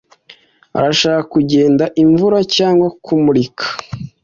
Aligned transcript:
arashaka 0.77 1.21
kugenda, 1.33 1.83
imvura 2.03 2.39
cyangwa 2.55 2.87
kumurika. 3.03 3.65